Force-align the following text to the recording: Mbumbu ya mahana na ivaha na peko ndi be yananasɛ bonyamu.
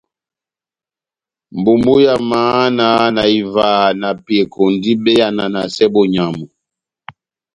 Mbumbu 1.57 1.99
ya 2.05 2.15
mahana 2.29 2.89
na 3.15 3.23
ivaha 3.39 3.87
na 4.01 4.09
peko 4.25 4.61
ndi 4.73 4.91
be 5.03 5.11
yananasɛ 5.19 5.85
bonyamu. 5.93 6.45